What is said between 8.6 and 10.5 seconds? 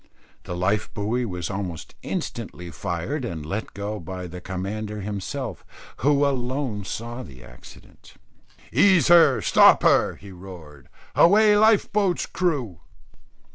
"Ease her! stop her!" he